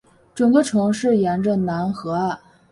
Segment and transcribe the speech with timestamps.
[0.33, 2.39] 整个城市沿着楠河岸。